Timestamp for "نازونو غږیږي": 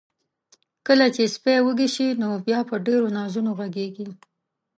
3.17-4.07